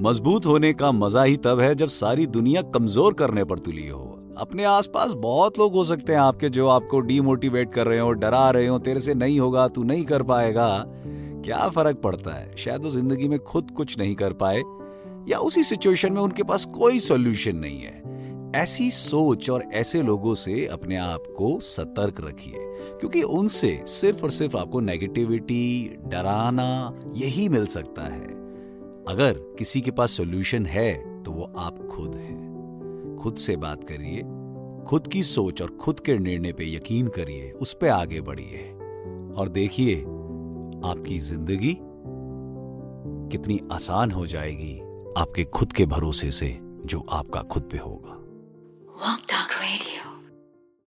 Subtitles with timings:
[0.00, 4.34] मज़बूत होने का मज़ा ही तब है जब सारी दुनिया कमज़ोर करने पर तुली हो।
[4.38, 8.50] अपने आसपास बहुत लोग हो सकते हैं आपके जो आपको डीमोटिवेट कर रहे हो, डरा
[8.50, 10.84] रहे हो, तेरे से नहीं होगा, तू नहीं कर पाएगा।
[11.44, 12.56] क्या फ़र्क पड़ता है?
[12.56, 14.62] शायद वो ज़िंदगी में खुद कुछ नहीं कर पाए,
[15.28, 18.03] या उसी सिचुएशन में उनके पास कोई सॉल्यूशन नहीं है।
[18.54, 22.58] ऐसी सोच और ऐसे लोगों से अपने आप को सतर्क रखिए,
[23.00, 28.26] क्योंकि उनसे सिर्फ़ और सिर्फ़ आपको नेगेटिविटी डराना यही मिल सकता है।
[29.08, 34.22] अगर किसी के पास सॉल्यूशन है तो वो आप खुद हैं। खुद से बात करिए,
[34.88, 38.70] खुद की सोच और खुद के निर्णय पे यकीन करिए, उस पर आगे बढ़िए।
[39.36, 40.00] और देखिए,
[40.84, 41.76] आपकी ज़िंदगी
[43.30, 44.78] कितनी आसान हो जाएगी
[45.18, 48.20] आपके खुद के भरोसे से, जो आपका खुद पे होगा।
[49.04, 50.03] Walk Talk Radio.